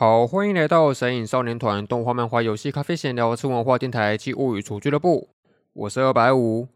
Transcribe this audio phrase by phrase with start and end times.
[0.00, 5.30] 好，欢迎来到神隐少年团动画、漫画、游戏、咖啡闲聊、吃文化电台及物语厨俱乐部。
[5.72, 6.68] 我是二百五。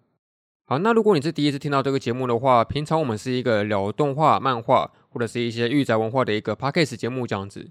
[0.65, 7.71] 好，那如果你是第一次听到这个节目的话，平常我们是一个聊动画、漫画或者是一些御宅文化的一个 podcast 节目这样子。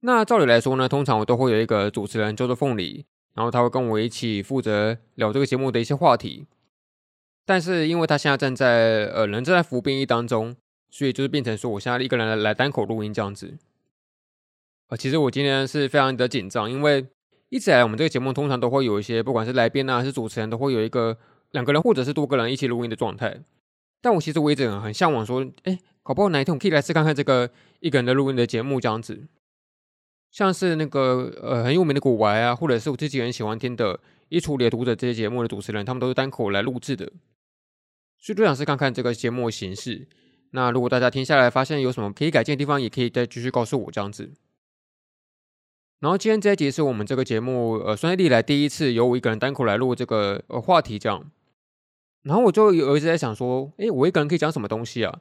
[0.00, 6.48] 那照理来说呢，通常我都会有一个主持人叫做凤梨，然后他会跟我一起负责聊这个节目的一些话题。
[7.44, 10.56] 但是因为他现在正在呃人正在服兵役当中，
[10.90, 13.56] 所以就是变成说我现在一个人来单口录音这样子。
[14.88, 17.06] 啊，其实我今天是非常的紧张，因为
[17.48, 21.16] 一直以来我们这个节目通常都会有一些，不管是来宾啊还是主持人，都会有一个
[21.50, 23.42] 两个人或者是多个人一起录音的状态。
[24.00, 29.26] 但我其实我一直很向往说，哎，搞不好哪一天我可以来试看看这个一个人的录音的节目这样子。
[30.30, 33.94] 像是那个呃很有名的古玩啊，或者是我自己很喜欢听的
[34.28, 37.06] 《衣橱里的读者》这些节目的主持人，他们都是单口来录制的，
[38.18, 40.06] 所以就想试看看这个节目形式。
[40.50, 44.30] 那如果大家听下来发现有什么可以改进的地方，也可以再继续告诉我这样子。
[46.00, 51.30] 然后今天这一集是我们这个节目呃，算是历来第一次由我一个人单口来录这个呃话题这样。
[52.22, 55.20] 然后我就有一直在想说，诶，我一个人可以讲什么东西啊？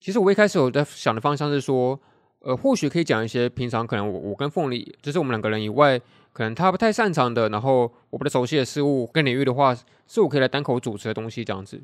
[0.00, 1.98] 其实我一开始我在想的方向是说，
[2.40, 5.98] 呃，或许可以讲一些平常可能我我跟凤梨，就是我们两个人以外，
[6.32, 9.74] 可能他不太擅长的，然后我不太熟悉的事物跟领域的话，
[10.06, 11.82] 是我可以来单口主持的东西这样子。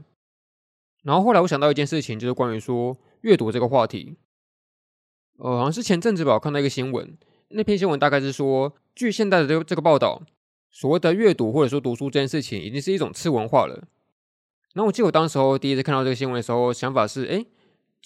[1.02, 4.16] 然后后来我想到一件事情，就是关于说阅读这个话题。
[5.38, 7.16] 呃，好像是前阵子吧，我看到一个新闻。
[7.50, 10.22] 那篇新闻大概是说，据现在的这这个报道，
[10.70, 13.88] 所谓的阅读或者说读书这件事情，已经是一种次文化了。
[14.74, 17.46] 然后我记得我当时候第一次看到这个新闻的时候，想法是：哎，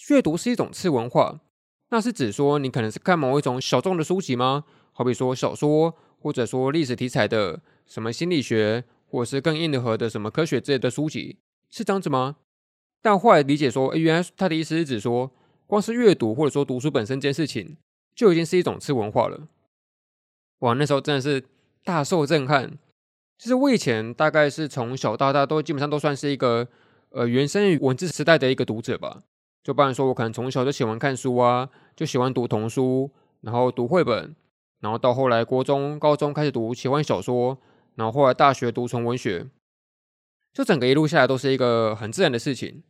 [0.09, 1.41] 阅读是一种次文化，
[1.89, 4.63] 那是指说你可能是看某一种小众的书籍吗？
[4.93, 11.37] 好比说小说，或者说历史题材的什么心理学，或者是更硬核的什么科学之类的书籍，
[11.69, 12.37] 是这样子吗？
[13.01, 15.29] 但后来理解说，哎，原来他的意思是指说，
[15.67, 17.75] 光是阅读或者说读书本身这件事情。
[18.15, 19.47] 就已经是一种次文化了，
[20.59, 20.73] 哇！
[20.73, 21.43] 那时候真的是
[21.83, 22.77] 大受震撼。
[23.37, 26.67] 其实我以前大概是从小到大都基本上都算是一个
[27.09, 29.23] 呃原生于文字时代的一个读者吧。
[29.63, 33.09] 就不然说，我可能从小就喜欢看书啊，就喜欢读童书，
[33.41, 34.35] 然后读绘本，
[34.81, 37.57] 然后到后来国中、高中开始读奇幻小说，
[37.95, 39.47] 然后后来大学读纯文学，
[40.53, 42.83] 就整个一路下来都是一个很自然的事情。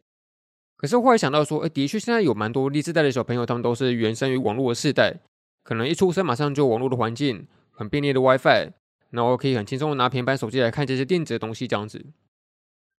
[0.83, 5.15] 可是后来想到说，哎，的确现在有蛮多历世代的小朋友，他们都是原生于网络的世代，
[5.63, 8.73] 可能一出生马上就网络的环境，很便利的 WiFi，
[9.11, 12.05] 然后可以很轻松的拿平板手机来看这些电子的东西这样子。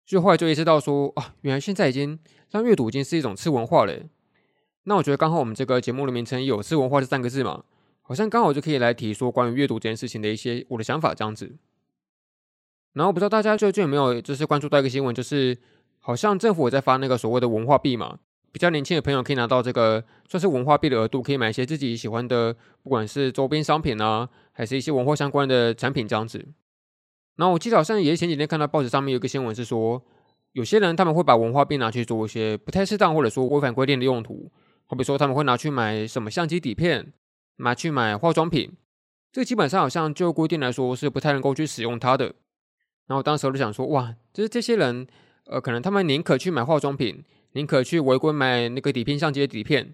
[0.06, 2.18] 所以后来就意识到说，啊，原来现在已经
[2.52, 3.94] 让阅读已经是一种次文化了。
[4.86, 7.66] 那我觉得刚好我们这个节目的名称有“次文化”这三个字嘛，
[8.02, 11.58] 好像刚好就可以来提说关于阅读这件事情的一些我的想法这样子。
[12.94, 15.58] 然后不知道大家最近有没有就是关注到一个新闻，就是。
[16.06, 18.20] 好像政府也在发那个所谓的文化币嘛，
[18.52, 22.54] 比较年轻的朋友可以拿到这个算是文化币的额度，可以买一些自己喜欢的，
[22.84, 26.46] 不管是周边商品啊，还是一些文化相关的产品这样子。
[27.38, 30.04] 然后我记得好像也是前几天看到报纸上面有一个新闻是说，
[30.52, 34.52] 有些人他们会把文化币拿去做一些不太适当或者说违反规定的用途，
[34.88, 37.14] 好比说他们会拿去买什么相机底片，
[37.60, 38.74] 拿去买化妆品，
[39.32, 42.36] 这基本上好像就规定来说是不太能够去使用它的。
[43.08, 45.08] 然后当时我就想说，哇，就是这些人。
[45.46, 49.94] 呃，可能他们宁可去买化妆品，宁可去违规买那个底片相机的底片，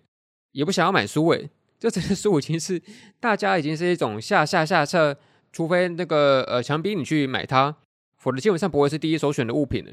[0.51, 1.49] 也不想要买书诶。
[1.79, 2.81] 这这些书已经是
[3.21, 5.17] 大家已经是一种下下下策，
[5.51, 7.77] 除非那个呃强逼你去买它，
[8.17, 9.91] 否则基本上不会是第一首选的物品了。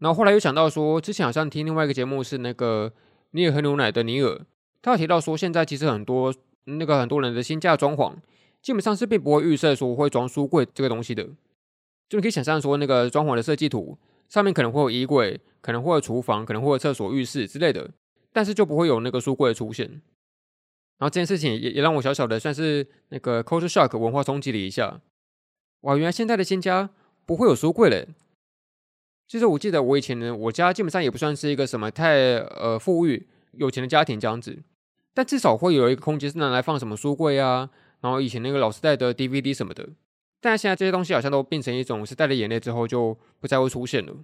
[0.00, 2.92] 然后后来又想到说，之前好像听另外一个节目是那个
[3.30, 4.46] 尼尔喝牛奶的尼尔，
[4.82, 8.14] 他有提到说，现在其实很多那个很多人的新家装潢，
[8.62, 11.24] 基本上是并不会预设说会装书柜这个东西的，
[12.08, 13.98] 就你可以想象说那个装潢的设计图。
[14.30, 17.90] 上面可能会有衣柜，可能会有厨房，可能会有厕所、浴室之类的，
[18.32, 19.86] 但是就不会有那个书柜的出现。
[20.98, 25.00] 然后这件事情也也让我小小的算是那个 culture shock 文化冲击了一下。
[25.80, 26.90] 哇，原来现在的新家
[27.26, 28.06] 不会有书柜嘞！
[29.26, 34.58] 其实我记得我以前呢，我家基本上也不算是一个什么太呃富裕、有钱的家庭这样子，
[35.12, 37.70] 但至少会有一个空间是拿来放什么书柜啊，
[38.00, 39.88] 然后以前那个老时代的 DVD 什么的。
[40.42, 44.16] 但现在这些东西好像都变成一种是带了眼泪之后就不再会出现了，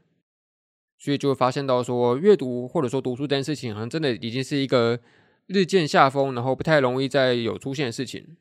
[0.99, 4.99] 所以就会发现到说阅读或者说读书这件事情好像真的已经是一个
[5.47, 8.37] 日渐下风，然后不太容易再有出现的事情。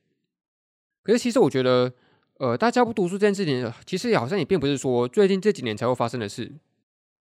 [1.04, 1.92] 可是其实我觉得，
[2.38, 6.54] 呃，大家不读书这件事情，其实也好像也并不是说最近这几年才会发生的事。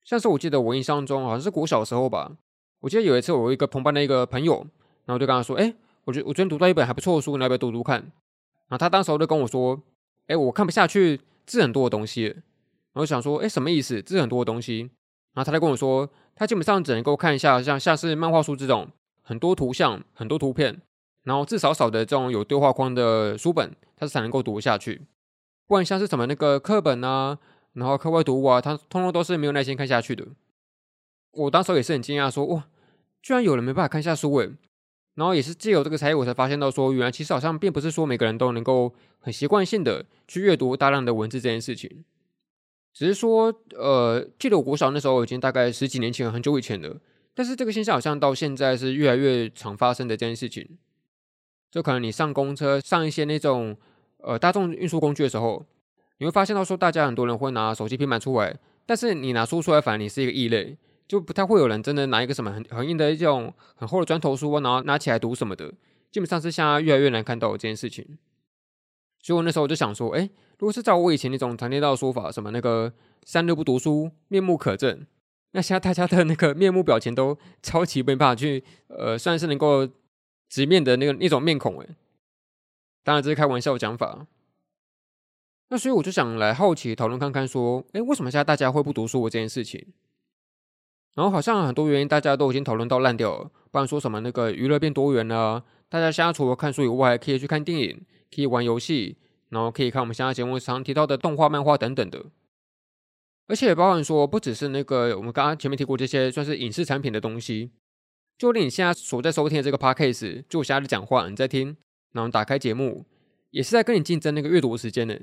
[0.03, 2.35] 像是我记得我印象中好像是国小的时候吧，
[2.81, 4.67] 我记得有一次我有一个同班的一个朋友，
[5.05, 5.73] 然后就跟他说：“哎，
[6.03, 8.01] 我觉得我昨天读到一本还不错的书，你要不要读读看？”
[8.67, 9.81] 然后他当时候就跟我说。
[10.27, 14.01] 哎，我看不下去字很多的东西，然后想说，哎，什么意思？
[14.01, 14.89] 字很多的东西，
[15.33, 18.89] 然后他就跟我说，他基本上只能够看一下像像是漫画书这种
[19.21, 20.81] 很多图像、很多图片，
[21.23, 25.01] 然后至少少的这种有对话框的书本，它才能够读下去。
[25.67, 27.39] 不然像是什么那个课本啊，
[27.73, 30.27] 然后课外读物啊，他通通都是没有耐心看下去的。
[31.31, 32.67] 我当时也是很惊讶说，说哇，
[33.21, 34.51] 居然有人没办法看下书诶。
[35.15, 42.03] 然后也是借由这个才艺，我才发现到说，原来其实好像并不是说每个人都能够很习惯性的去阅读大量的文字这件事情。
[42.93, 46.99] 只是说，呃，记得我国小那时候已经大概十几年前，很久以前了。
[47.33, 50.77] 但是这个现象好像到现在是越来越常发生的这件事情。
[51.71, 53.75] 就可能你上公车、上一些那种
[54.17, 55.65] 呃大众运输工具的时候，
[56.19, 58.55] 你会发现到说，大家很多人会拿手机、平板出来，
[58.85, 60.77] 但是你拿书出来，反而你是一个异类。
[61.13, 65.71] 就不太会有人真的拿一个什么很很硬的一种很厚的砖头书，然后拿起来读什么的，
[66.09, 68.17] 基本上是现在越来越难看到这件事情。
[69.21, 70.27] 所以我那时候我就想说，哎，
[70.57, 72.91] 如果是照我以前那种常听到的说法，什么那个
[73.25, 75.05] 三日不读书，面目可憎，
[75.51, 79.87] 那现在大家的那个面目表情都超级没办法去，呃，算是能够
[80.49, 81.89] 直面的那个那种面孔，哎，
[83.03, 84.25] 当然这是开玩笑讲法。
[85.69, 89.93] 那所以我就想来好奇讨论看看，说，哎，为什么现在大家会不读书这件事情？
[91.15, 98.01] 然后好像很多原因大家都已经讨论到烂掉了，不然说什么那个娱乐变多元了，大家现在除了看书以外，可以去看电影，
[98.35, 99.17] 可以玩游戏，
[99.49, 102.25] 然后可以看我们现在节目常提到的动画、漫画等等的。
[103.47, 107.71] 而且也包含说，不只是那个我们刚刚前面提过这些算是影视产品的东西，
[108.37, 111.75] 就连你现在所在收听的这个 podcast，就我现在在讲话，你在听，
[112.13, 113.05] 然后打开节目，
[113.51, 115.15] 也是在跟你竞争那个阅读时间呢。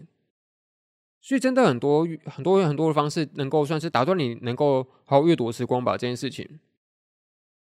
[1.20, 6.58] 所以真的很多很多很多的方式，能够算是打断你能够好好阅读的时光吧，这件事情。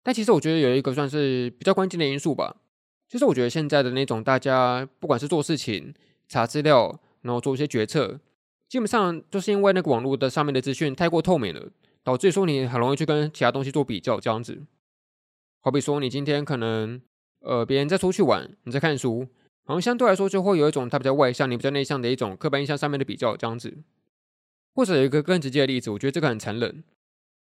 [0.02, 2.56] 但其实我觉得有一个算是比较关键的因素吧，
[3.06, 5.94] 就是我觉得现在的那种大家不管是做事情、
[6.26, 8.18] 查资料，然后做一些决策，
[8.68, 11.70] 基本上就是因为那个网络的上面的资讯太过透明了，
[12.02, 14.62] 导致说你很容易去跟其他东西做比较，这样子。
[15.60, 17.00] 好比说你今天可能
[17.40, 19.28] 呃别人在出去玩，你在看书。
[19.64, 23.78] 好像相对来说就会有一种他比较外向，你比较内向的一种刻板印象上面的比较这样子，
[24.74, 26.84] 或者有一个更直接的例子，我觉得这个很残忍。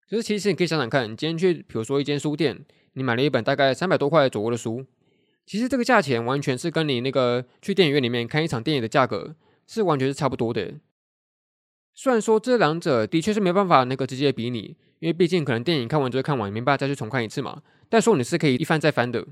[0.07, 2.65] 就是其实你可以想想看，你今天去比如说一间书店，
[2.95, 4.85] 你买了一本大概三百多块左右的书，
[5.47, 9.37] 其实这个价钱完全是跟你那个去电影院里面看一场电影的价格
[9.67, 10.75] 是完全是差不多的。
[11.95, 17.63] 虽然说这两者的确是没办法那个直接比拟，因为毕竟可能电影看完就会看完，没办法再去重看一次嘛。
[17.89, 19.27] 但说你是可以一翻再翻的。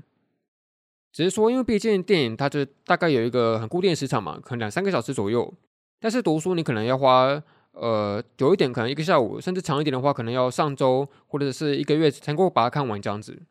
[1.11, 5.51] 只是说，因为毕竟电影它就大概有一个很固定时长嘛，可能两三个小时左右。
[5.99, 7.41] 但是读书你可能要花
[7.71, 13.41] 呃久一点，可能一个下午，甚至长一点的话，可能要上周或者是一个月才能够把它看完这样子。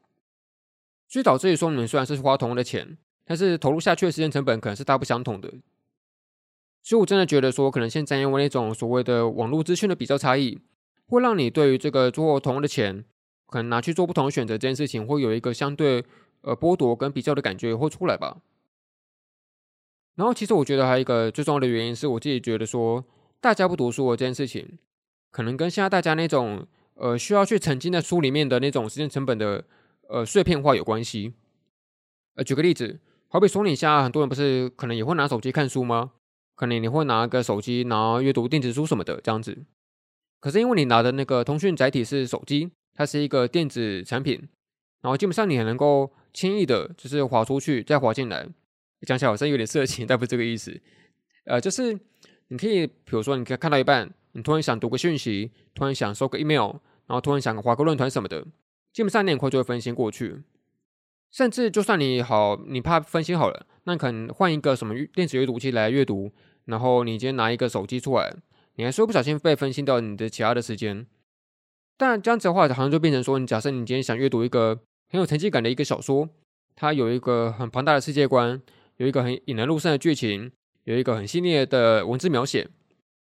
[1.08, 5.52] 所以导致于说，你们虽然是花同样的钱，但是投入下去的时间成本可能是大不相同的。
[6.82, 10.60] 所以我真的觉得说，可能现在因为那种所谓的网络资讯的比较差异，
[11.08, 13.04] 会让你对于这个做同样的钱，
[13.46, 16.04] 可能拿去做不同的选择这件事情，会有一个相对。
[16.42, 18.38] 呃，剥夺跟比较的感觉会出来吧。
[20.14, 23.04] 然后，其实我觉得还有一个最重要的原因是我自己觉得说，
[23.40, 24.78] 大家不读书这件事情，
[25.30, 29.64] 可能跟现在大家那种呃需要去沉浸在书里面的那种时间成本的
[30.08, 31.34] 呃碎片化有关系。
[32.34, 32.98] 呃，举个例子，
[33.28, 36.12] 好比说你现在很多人不是可能也会拿手机看书吗？
[36.56, 39.64] 可能你会拿个手机，然后阅读电子书什么的这样子。
[40.40, 44.48] 可是因为你拿的那个通讯载体是手机，它是一个电子产品，
[45.00, 46.12] 然后基本上你还能够。
[46.30, 48.46] 轻易的，就是滑出去再滑进来，
[49.04, 50.80] 讲起来好像有点色情，但不是这个意思。
[51.46, 51.98] 呃，就是
[52.48, 56.76] 你可以，比如说，你可以看到一半，你突然想读个讯息，突然想收个 email，
[57.06, 58.46] 然后突然想滑个论坛什么的，
[58.92, 60.42] 基本上你很快就会分心过去。
[61.32, 66.30] 甚至就算你好，你怕分心好了，那可能换一个什么电子阅读器来阅读，
[66.66, 68.32] 然后你今天拿一个手机出来，
[68.76, 71.04] 你还是会不小心被分心到你的其他的时间。
[71.96, 74.82] 但这样子的话，好像就变成说，你假设你今天想阅读一个。
[75.10, 76.28] 很有层次感的一个小说，
[76.76, 78.60] 它有一个很庞大的世界观，
[78.96, 80.52] 有一个很引人入胜的剧情，
[80.84, 82.68] 有一个很细腻的文字描写。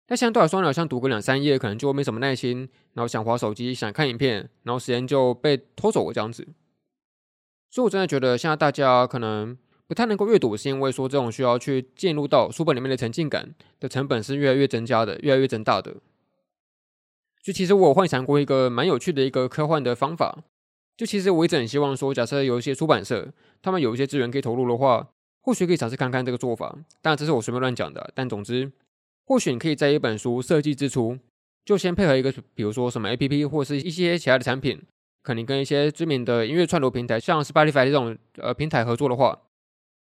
[0.07, 6.47] 但相对来说，好像读个两三页，可能就没什么耐心，然后想划手机，想看影片，然后时间就被拖走了这样子。
[7.69, 15.97] 所以，我真的觉得现在大家可能不太能够阅读，是因为说这种需要去进入到书本里面的沉浸感的成本是越来越增加的，越来越增大的。
[17.43, 20.43] 就其实我幻想过一个蛮有趣的一个科幻的方法。
[20.99, 23.25] 就其实我一直很希望说，假设有一些出版社，
[23.61, 25.07] 他们有一些资源可以投入的话，
[25.41, 26.77] 或许可以尝试看看这个做法。
[27.01, 28.11] 当然，这是我随便乱讲的。
[28.13, 28.69] 但总之，
[29.25, 31.17] 或许你可以在一本书设计之初，
[31.63, 34.77] 就先配合一个，比如说什么 APP 或是一些其他的产品，
[35.23, 39.39] 可能跟一些知名的音乐串流平台，像 Spotify 这种呃平台合作的话，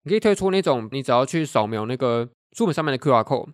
[0.03, 3.51] 你可以推出那种，你只要去扫描那个书本上面的 QR code，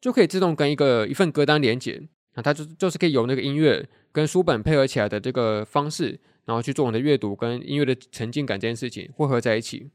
[0.00, 6.18] 就可以自动跟一个一份歌单连接，那它就就是可以有那个音乐跟书本配合起来的这个方式。
[6.46, 9.90] 然后去做我的阅读跟音乐的沉浸感这件事情混合在一起，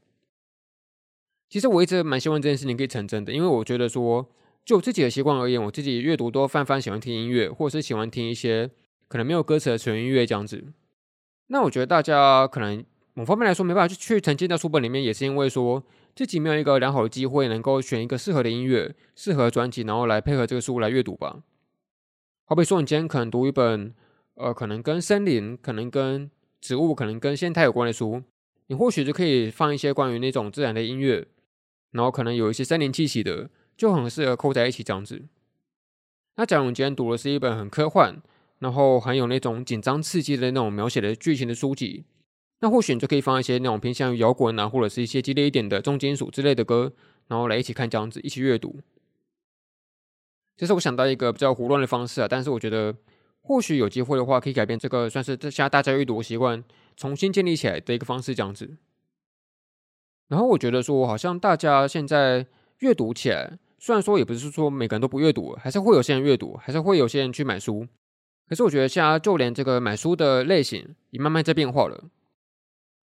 [1.48, 4.30] 其实我一直蛮希望这件事情可以成真的，因为我觉得说，
[4.64, 8.70] 就自己的习惯而言，我自己阅读都泛泛喜欢听音乐，或者是喜欢听一些
[9.08, 10.72] 可能没有歌词的纯音乐这样子。
[11.48, 15.82] 那我觉得大家可能某方面来说没办法去去沉浸在书本里面，也是因为说
[16.14, 21.42] 自己没有一个良好的机会能够选一个适合的音乐、适合专辑，然后来配合这个书来阅读吧。
[22.44, 23.94] 好比说，你今天可能读一本，
[24.34, 26.30] 呃，可能跟森林、可能跟
[26.62, 28.22] 植物、可能跟生态有关的书，
[28.68, 31.26] 你或许就可以放一些关于那种自然的音乐。
[31.90, 35.24] 然后可能有一些森林气息的，就很适合扣在一起这样子。
[36.36, 38.22] 那假如你今天读的是一本很科幻，
[38.60, 42.04] 然后很有那种紧张刺激的那种描写的剧情的书籍，
[42.60, 46.94] 那或许你就可以放一些那种偏向于摇滚啊，或者是一些激烈一点的重金属之类的歌，
[47.26, 48.80] 然后来一起看这样子，一起阅读。
[50.56, 52.96] 这是我想到一个比较胡乱的方式啊，但是我觉得
[53.42, 56.62] 或许有机会的话，可以改变这个算是现在大家阅读习惯，
[56.96, 58.76] 重新建立起来的一个方式这样子。
[60.28, 62.46] 然后我觉得说，好像大家现在
[62.78, 67.86] 阅读起来，虽然说也不是说每个人都不阅读，还是会有些人阅读，还是会有些人去买书。
[68.48, 72.04] 可是我觉得现在就连这个买书的类型也慢慢在变化了。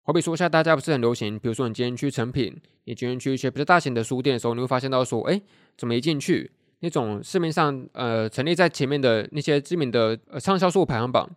[0.04, 5.42] 好比说，现在大家不是很流行，比如说你今天去成品，你今天去一些比较大型的书店的时候，你会发现到说，哎，
[5.78, 11.30] 怎么一进去，那种市面上呃陈列在前面的那些知名的呃畅销书排行榜，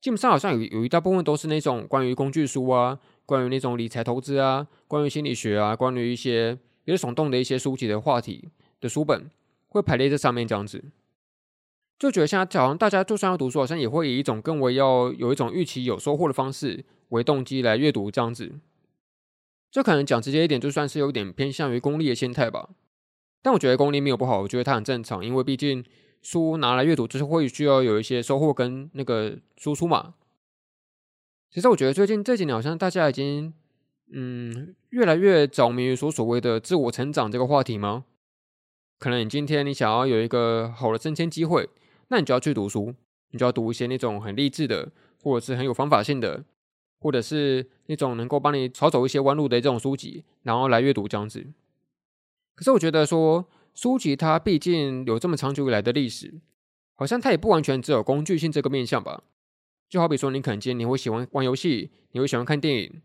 [0.00, 2.98] 基本上好像有有一大部分都是那种关于工具书啊。
[3.26, 8.48] 关于那种理财投资啊，关于心理学啊，关于一些比较耸动的一些书籍的话题
[8.80, 9.28] 的书本，
[9.66, 10.84] 会排列在上面这样子，
[11.98, 18.52] 就觉得现在好像大家就算要读书，好像也会以一种更为要有一种预期有收获的方式为动机来阅读这样子。
[19.72, 22.68] 这可能讲直接一点，就算是有点偏向于功利的心态吧。
[23.46, 25.84] 但我觉得功利没有不好，我觉得它很正常，因为毕竟
[26.20, 30.14] 书拿来阅读就是会需要有一些收获跟那个输出嘛。
[31.48, 33.54] 其实我觉得最近这几年好像大家已经，
[34.12, 38.06] 嗯，越来越着迷于所所谓的自我成长这个话题吗？
[38.98, 41.68] 可能你今天你想要有一个好的升迁机会，
[42.08, 42.96] 那你就要去读书，
[43.30, 44.90] 你就要读一些那种很励志的，
[45.22, 46.42] 或者是很有方法性的，
[46.98, 51.46] 或者是那种能够帮你少走一些弯路的这种书籍，然后来阅读这样子。
[52.56, 56.40] 可是我觉得说书籍它毕竟有这么长久以来的历史，
[56.96, 59.22] 好像它也不完全只有工具性这个面向吧。
[59.88, 63.02] 就好比说，你可能今天你会喜欢玩游戏，你会喜欢看电影，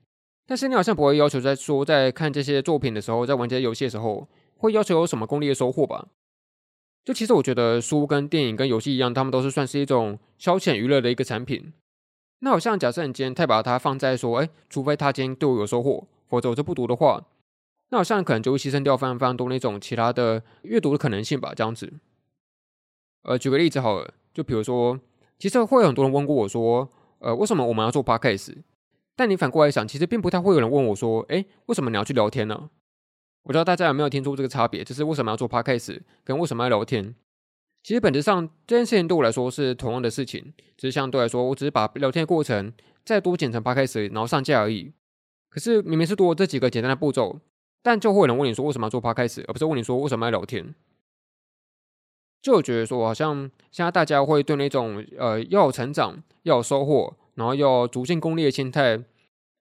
[0.48, 6.08] 但是你好像不会要求在说在看这些作品的时候，在玩这些游戏的时候，会要求有什么功利的收获吧？
[7.04, 11.74] 就其实我觉得书跟电影跟游戏一样，他们都是算是一种消遣娱乐的一个产品。
[12.40, 17.24] 那好像假设你今天太把它放在说，哎，除非他今天对我有收获，否则我就不读的话，
[17.92, 21.54] 那好像可能就会牺牲掉非常非常多那种其他的阅读的可能性吧？
[21.56, 21.94] 这样子。
[23.22, 25.00] 呃，举个例子好了，就比如说。
[25.38, 28.56] 其实会有很多人问过我说，呃，为什么我们要做 podcast？
[29.16, 32.70] 但你反过来想，其实并不太会有人问我说，诶，为什么你要去聊天呢？
[33.42, 37.16] 我不知道大家有没有听出这个差别，就是为什么要做 podcast，跟为什么要聊天？
[37.82, 42.72] 其实本质上这件事情对我来说是同样的事情，只是相对来说，我只是把聊天的过程
[43.04, 44.94] 再多剪成 podcast，然后上架而已。
[45.50, 47.40] 可是明明是多了这几个简单的步骤，
[47.82, 50.74] 但就会有人问你说，为什么要做 podcast，而不是问你说为什么要聊天？
[52.42, 59.04] 就觉得说，好像现在大家会对那种呃要有成长、要有收获，然后要逐渐功利的心态，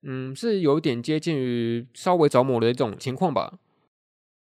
[0.02, 3.58] 嗯，是有点接近于稍微着魔的一种情况吧。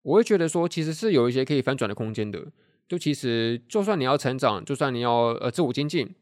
[0.03, 2.47] 我会觉得说，其实是有一些可以翻转的空间的。
[2.87, 6.15] 就其实，就算你要成长，就算你要呃自我精进，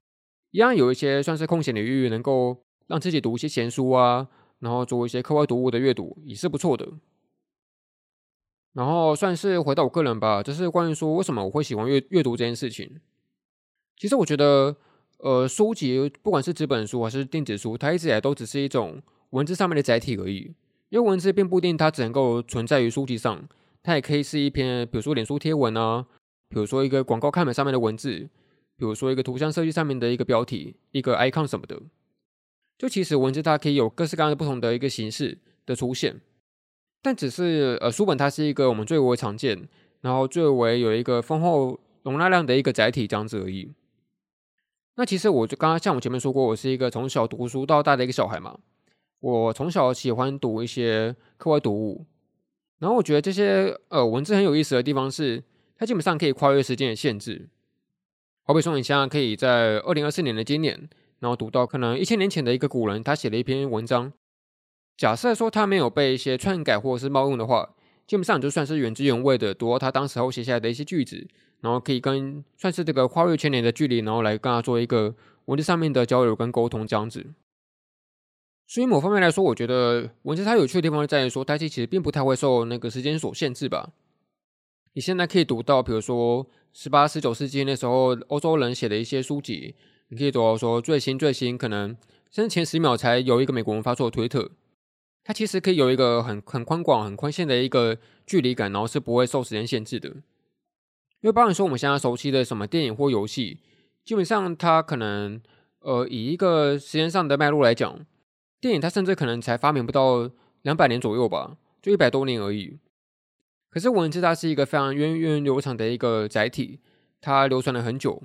[0.53, 2.57] 一样有一些算是空闲的余，能够
[2.87, 4.29] 让自己读一些闲书啊，
[4.61, 6.89] 然后做一些课外读物的阅读，也是不错的。
[8.75, 13.01] 然后算是回到我个人吧，就是关于说为什么我会喜欢阅阅读这件事情。
[13.97, 14.77] 其实我觉得，
[15.19, 19.01] 呃，书籍不管是纸本书还是电子书，它一直以来都只是一种
[19.31, 20.53] 文字上面的载体而已。
[20.91, 23.49] 因为文字并不一定它只能够存在于书籍上，
[23.83, 26.07] 它也可以是一篇，比如说脸书贴文啊，
[26.49, 28.29] 比如说一个广告看板上面的文字，
[28.77, 31.81] 比如说一个图像设计上面的一个标题、一个 icon 什么的。
[32.77, 36.21] 就其实文字它可以有各式各样的不同的一个形式的出现。
[37.05, 39.69] 但只是呃，书本它是一个我们最为常见，
[40.01, 43.71] 然后最为有一个丰厚容纳量的一个载体这样子而已。
[44.97, 48.59] 那其实我就刚刚像我前面说过，我是一个从小读书到大的一个小孩嘛。
[49.21, 52.07] 我从小喜欢读一些课外读物，
[52.79, 55.45] 然后我觉得这些呃文字很有意思的地方是，
[55.77, 57.51] 它基本上可以跨越时间的限制。
[58.45, 64.11] 好比说，你现在可以在二零二四年的今年，然后读到可能一千年前的一个古人他写了一篇文章。
[64.97, 67.75] 假设说他没有被一些篡改或者是冒用的话，
[68.07, 71.27] 基本上就算是原汁原味的读到他当时候写下来的一些句子，
[71.61, 75.15] 然后可以跟算是这个跨越千年的距离，然后来跟他做一个
[75.47, 77.35] 文字上面的交流跟沟通这样子。
[78.67, 83.91] 所以某方面来说，我觉得文字它有趣的地方在于说，它其实并不太会受那个时间所限制吧。
[84.95, 89.75] 你现在可以读到，比如说十八、十九世纪那时候欧洲人写的一些书籍，
[90.09, 91.97] 你可以读到说最新最新，可能
[92.31, 94.53] 甚至前十秒才有一个美国人发出的推特，
[95.25, 100.11] 它其实可以有一个很很宽广、很宽限的一个距离感，然后是不会受时间限制的。
[100.11, 103.59] 因为包含说我们现在熟悉的什么电影或游戏，
[104.05, 105.41] 基本上它可能
[105.81, 108.05] 呃以一个时间上的脉络来讲，
[108.61, 112.79] 电影它甚至可能才发明不到两百年左右吧，就一百多年而已。
[113.71, 116.81] 可是文字它是一个非常源远流长的一个载体，
[117.23, 118.23] 它流传了很久，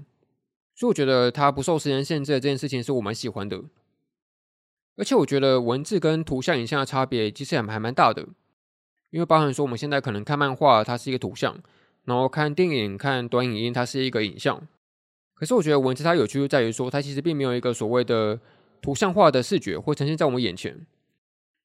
[0.75, 3.63] 所以我觉得它不受时间限制的这件事情是我蛮喜欢的。
[4.99, 8.27] 而且我觉得文字跟图像影像的差别其实还还蛮大的，
[9.09, 11.57] 因为包含说我们现在可能看漫画它是一个图像，
[12.03, 14.61] 然后看电影看短影音它是一个影像。
[15.33, 18.39] 可是我觉得文字它有趣就在于说它其实并没有一个所谓的
[18.81, 20.85] 图像化的视觉会呈现在我们眼前。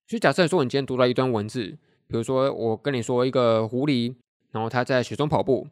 [0.06, 1.76] 所以假设说你今天读到一段文字。
[2.06, 4.14] 比如说，我跟你说一个狐狸，
[4.52, 5.66] 然后它在雪中跑步，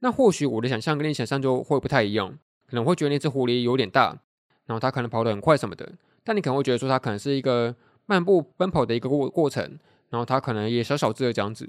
[0.00, 4.20] 那或许我的想象跟你想象就会不太一样，可能会觉得那只狐狸有点大，
[4.66, 5.90] 然后它可能跑得很快什么的，
[6.24, 7.76] 但你可能会觉得说它可能是一个
[8.06, 9.78] 漫步奔跑的一个过过程，
[10.10, 11.68] 然后它可能也小小只的这样子。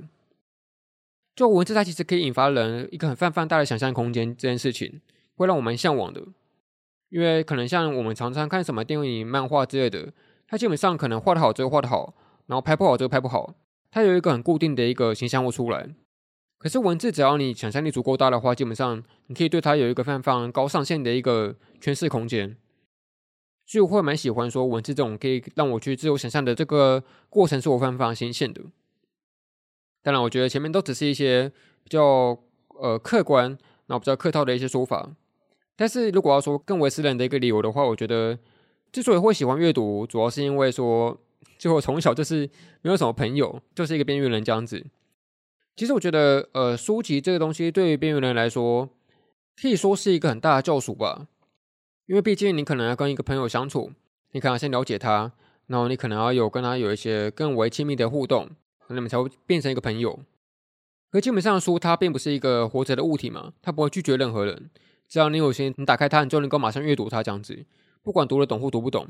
[1.36, 5.02] 就文字，它其实可以引发人一个很泛泛大的想象空间，这件事情
[5.36, 6.22] 会让我们向往的，
[7.10, 10.14] 因为可能像我们常常看什么电影、漫画之类的，
[10.48, 12.14] 它基本上可能画得好就画得好，
[12.46, 13.56] 然后拍不好就拍不好。
[13.92, 15.90] 它有一个很固定的一个形象物出来，
[16.58, 22.56] 可是文字只要你想象力足够大的话，基本上你可以对它有一个非常非常高上限的一个诠释空间。
[23.66, 28.62] 所以我会蛮喜欢说文字这种可以让我去自由想象的这个过程，是我非常非常新鲜的。
[30.04, 31.52] 当然，我觉得前面都只是一些
[31.84, 32.38] 比较
[32.80, 33.50] 呃客观，
[33.88, 35.12] 然后比较客套的一些说法。
[35.76, 38.38] 但是如果要说更为私人的一个理由的话，我觉得
[38.92, 41.18] 之所以会喜欢阅读，主要是因为说。
[41.58, 42.50] 就我从小就是
[42.82, 44.86] 没有什么朋友，就是一个边缘人这样子。
[45.78, 48.90] 其实我觉得，呃，书籍这个东西对于边缘人来说，
[49.60, 51.28] 可以说是一个很大的救赎吧。
[52.08, 53.92] 因为毕竟你可能要跟一个朋友相处，
[54.32, 55.32] 你可能要先了解他，
[55.68, 58.50] 然后你可能要有跟他有一些更为亲密的互动，
[58.90, 60.20] 那么才会变成一个朋友。
[61.10, 64.70] 可基本上书它并不是一个活着的物体嘛，它不会拒绝任何人。
[65.08, 67.66] 只要你有心，你打开它，你就能够马上阅读它这样子，
[68.04, 69.08] 不管读得懂或读不懂。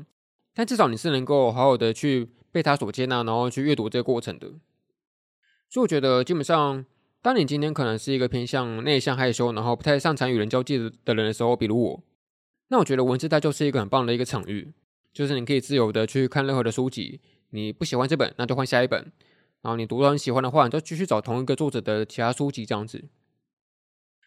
[0.54, 4.48] 但至少你是能够好好的去被他所接纳，然后去阅读这个过程的。
[5.68, 6.86] 所以我觉得，基本上，
[7.20, 12.02] 当你今天可能是一个偏向内向、害羞，然后不太擅长与人交际的人的时候，比如我，
[12.68, 14.72] 那我觉得文字它就是一个很棒的一个场域，
[15.12, 17.20] 就是你可以自由的去看任何的书籍。
[17.50, 19.00] 你不喜欢这本，那就换下一本。
[19.62, 23.04] 然后你读到你喜欢的话，你就继续找同一个作者的其他书籍这样子。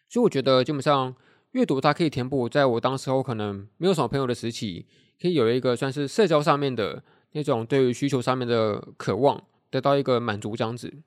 [0.08, 1.16] 所以我觉得，基本上
[1.52, 4.86] 阅读它可以填补在我当时候可能没有什么朋友的时期。
[5.22, 11.04] 可以有一个算是社交上面的那种对于需求上面的渴望得到一个满足这样子，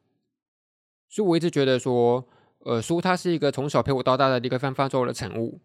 [1.08, 5.62] 所以我一直觉得说，呃，书它是一个从小陪我到大的一个泛泛作的产物。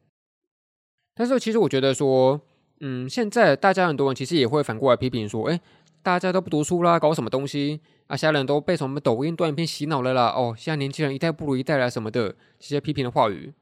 [1.17, 2.39] 但是其实我觉得说，
[2.79, 5.59] 嗯，现在大家很多人其实也会反过来批评说，哎，
[6.03, 8.15] 大家都不读书啦，搞什么东西啊？
[8.15, 10.27] 现在人都被什么抖音短影片洗脑了啦？
[10.27, 13.53] 哦，现在年轻人一代不如一代啦什么的这些批评的话语。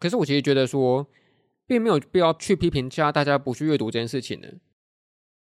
[0.00, 1.06] 可是我其实觉得说。
[1.68, 4.54] 并没有必要去批评家大家不去阅读这件事情的。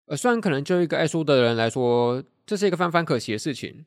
[0.07, 3.85] 呃，虽然可能就一个爱书的人来说，这是一个泛泛可惜的事情，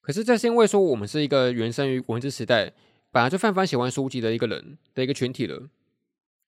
[0.00, 2.72] 可是这是因为说我们是一个原生于文字时代，
[3.10, 5.68] 本来就泛泛喜欢书籍的一个人的一个群体了。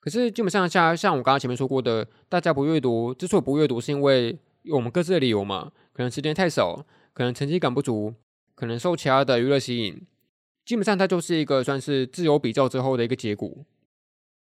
[0.00, 8.14] 可是基本上像像我刚刚前面说过的，大家不阅读，之所以不阅读，是因为有我们各自的理由嘛，可能时间太少，可能成绩感不足，
[8.54, 10.00] 可能受其他的娱乐吸引。
[10.64, 13.50] 基本上它就是一个算是自由比较之后的一个结果。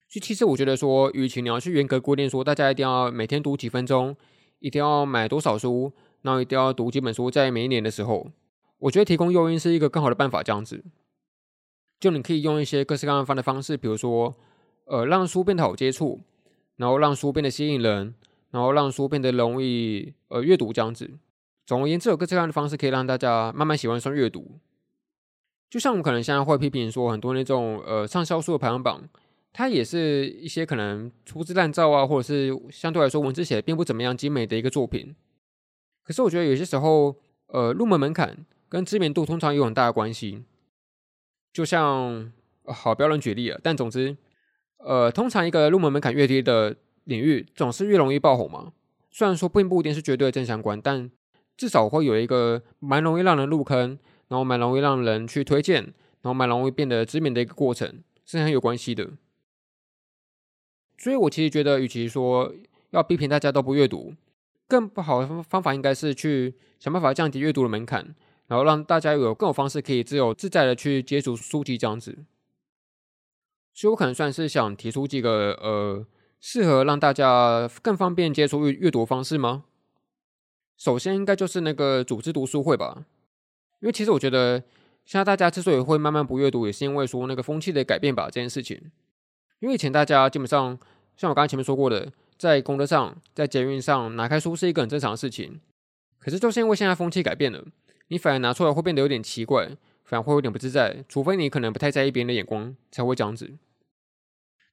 [0.10, 4.16] 就其实我觉得说，与其你要去严格规定说大家一定要每天读几分钟，
[4.60, 8.30] 一定要买多少书，然后一定要读几本书，在每一年的时候，
[8.80, 10.44] 我觉得提供诱因是一个更好的办法。
[10.44, 10.84] 这样子，
[12.00, 14.36] 就你可以用一些各式各样的方式，比如说，
[14.92, 16.20] 呃，让书变得好接触，
[16.76, 18.14] 然后让书变得吸引人，
[18.50, 21.10] 然后让书变得容易呃阅读这样子。
[21.66, 24.60] 总而言之，有各式各样的方式可以让大家慢慢喜欢上阅读。
[25.70, 29.08] 就像我可能现在会批评说，很多那种呃畅销书的排行榜。
[29.54, 35.14] 它也是一些可能粗制滥造啊，或者是相对来说文字写的并不怎么样精美的一个作品。
[36.04, 37.16] 可是我觉得有些时候，
[37.48, 40.44] 呃，入门门槛跟知名度通常有很大的关系。
[41.52, 42.32] 就像，
[42.64, 44.16] 呃，好，不要乱举例了，但总之，
[44.84, 48.74] 呃，通常一个入门门槛越低的领域，总是越容易爆红嘛。
[49.12, 51.10] 虽然说并不一定是绝对正相关，但
[51.58, 59.10] 至少会有一个蛮容易让人入坑，然后蛮容易让人去推荐，然后蛮容易变得知名的一个过程，是很有关系的。
[60.98, 62.54] 所以，我其实觉得，与其说
[62.92, 64.14] 要批评大家都不阅读，
[64.68, 68.16] 更不好的方法应该是去想办法降低阅读的门槛，
[68.48, 72.18] 然后让大家有更有方式可以自由自在的去接触书籍这样子。
[73.74, 76.06] 所以我可能算是想提出几个呃，
[76.40, 79.64] 适合让大家更方便接触阅阅读方式吗？
[80.78, 83.06] 首先应该就是那个组织读书会吧，
[83.80, 84.60] 因为其实我觉得
[85.06, 88.92] 现在大家之所以会慢慢不阅读，也是因为说那个风气的改变吧，这件事情。
[89.60, 90.78] 因为以前大家基本上
[91.16, 95.62] 像我刚才前面说过的，在公车上、在捷运上拿开书是一个很正常的事情，
[96.18, 97.64] 可是就是因为现在风气改变了，
[98.08, 99.70] 你反而拿出来会变得有点奇怪。
[100.12, 103.58] 反而会有点不自在，除非你可能不太在意别人的眼光，才会这样子。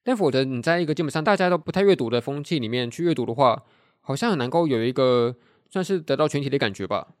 [0.03, 3.63] 但否则你在一个基本上大家都不太阅读的风气里面去阅读的话，
[4.01, 5.37] 好像很难够有一个
[5.69, 7.15] 算是得到群体的感觉吧。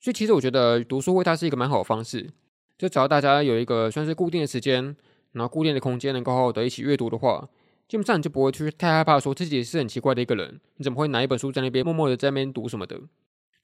[0.00, 2.32] 所以其实我觉得读书会它是一个蛮好的方式，
[2.76, 4.96] 就只要大家有一个算是固定的时间，
[5.30, 7.48] 然后固定的空间，能够好好的一起阅读的话，
[7.86, 10.60] 基本上你就不会去太害怕说自己是很奇怪的一个人。
[10.78, 13.00] 你怎么会拿一本书在那边默默的在那边读什么的？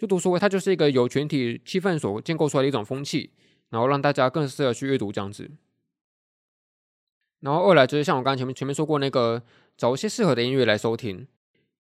[0.00, 3.32] 就读书会，它就是一个由群体气氛所建构出来的一种风气，
[3.68, 5.50] 然后让大家更适合去阅读这样子。
[7.40, 9.42] 然后二来就是像我刚刚前面前面说过那个，
[9.76, 11.28] 找一些适合的音乐来收听。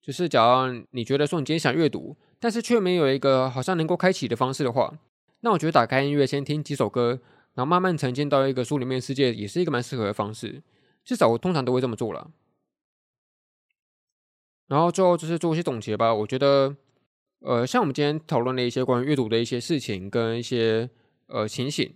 [0.02, 4.98] 就是假如你觉得说你今天想阅读，但是却没有一个好像能够开启的方式的话，
[5.40, 7.22] 那我觉得打开音乐先听几首歌，
[7.54, 10.62] 然后慢慢沉浸到一个书里面世界，也是一个蛮适合的方式。
[11.02, 12.30] 至少我通常都会这么做了。
[14.66, 16.76] 然后最后就是做一些总结吧，我觉得。
[17.40, 20.90] 呃，像我们今天讨论的一些关于阅读的一些事情跟一些
[21.26, 21.90] 呃情形，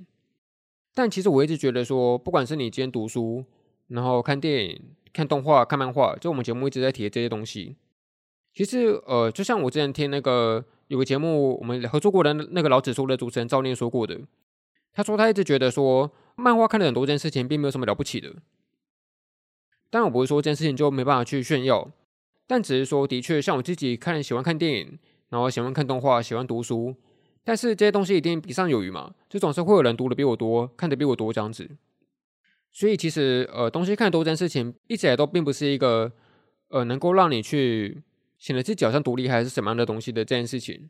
[0.94, 3.44] 但其实我一直觉得说，不管是你今天读书，
[3.88, 4.80] 然后看电影、
[5.12, 7.76] 看动画、看漫画，就我们节目一直在提的这些东西，
[8.54, 14.18] 其实呃，就像我之前听那个有个节目，我们合作过的那个老子说的主持人赵念说过的，
[14.94, 18.34] 他说他一直觉得说，漫画看了很多件事情，并没有什么了不起的。
[19.90, 21.90] 当然，我不会说这件事情就没办法去炫耀，
[22.46, 24.98] 但只是说，的确，像我自己看喜欢看电影。
[25.34, 26.94] 然后喜欢看动画，喜欢读书，
[27.42, 31.68] 但是这些东西一定比上有余嘛，就总是会有人读的比我多，看的比我多这样子。
[32.70, 36.12] 所以其实呃，东西看多这件事情，一直以来都并不是一个
[36.68, 38.00] 呃能够让你去
[38.38, 40.88] 显得自己好像独立还是什么样的东西的这件事情，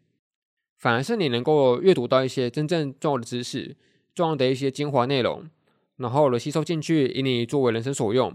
[0.76, 3.74] 反而是你能够阅读到一些真正重要的知识，
[4.14, 5.48] 重要的一些精华内容，
[5.96, 8.30] 然后呢吸收进去，以你作为人生所用，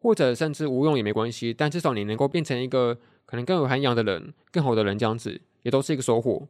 [0.00, 5.40] 或者甚至无用也没关系，但至少你能够变成一个可能更有涵养的人，更好的人这样子。
[5.62, 6.48] 也都是一个收获，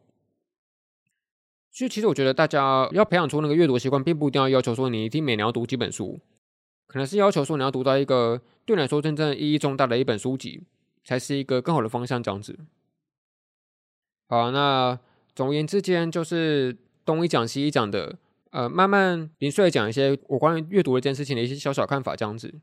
[1.71, 6.21] 所以其实我觉得大家要培养出那个阅读习惯，并不一定要要求说你一定每年要读几本书，
[6.87, 10.65] 可能是要求说你要读到一个对你来说真正意义重大的一本书籍，
[11.05, 12.59] 才是一个更好的方向这样子。
[14.29, 14.99] 好，那
[15.35, 18.19] 总而言之间就是东一讲西一讲的，
[18.51, 22.61] 呃，慢慢零碎的讲一些我关于阅读这件事情的一些小小看法这样子。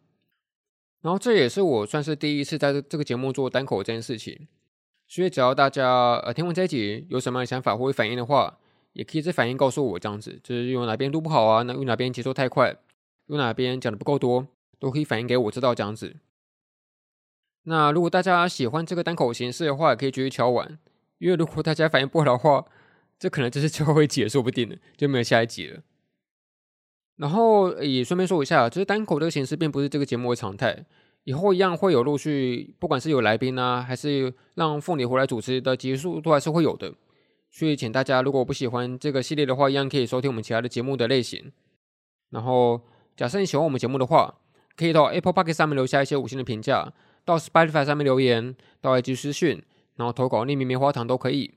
[1.02, 4.48] 然后这也是我算是第一次在这个节目做单口这件事情。
[5.10, 8.60] 所以，只要大家呃听完这一集有什么想法或者反应的话，
[8.94, 12.76] 也可以在反应告诉我，这样子就是有哪边录不好啊，那有哪边节奏太快，
[13.26, 16.18] 有哪边讲的不够多，都可以反映给我知道这样子。
[17.64, 20.78] 那如果大家喜欢这个单口形式的话，也可以继续敲完，
[21.18, 22.66] 因为如果大家反应不好的话，
[23.18, 25.82] 这可能就是最后一集，说不定的，就没有下一集了。
[27.16, 30.86] 然后也顺便说一下，就是单口这个形式并不是这个节目的常态。
[31.30, 36.92] 以后一样会有陆续，不管是有来宾啊，还是让凤梨回来主持的集数，都还是会有的。
[37.52, 41.52] 所以，请大家如果不喜欢这个系列的话，一样可以收听我们其他的节目的类型。
[42.32, 42.82] 然后，
[43.16, 44.40] 假设你喜欢我们节目的话，
[44.76, 46.92] 可以到 Apple Podcast 上面留下一些五星的评价，
[47.24, 49.62] 到 Spotify 上面留言，到 IG 私讯，
[49.98, 51.54] 然后投稿匿名棉花糖都可以。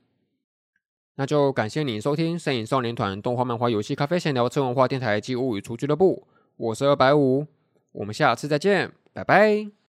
[1.15, 6.27] 那就感谢你收听《神隐少年团》动画、漫画、游戏、咖啡闲聊、车文化电台及物语厨俱乐部。
[6.57, 7.47] 我是二百五，
[7.93, 8.91] 我们下次再见。
[9.13, 9.82] 拜拜。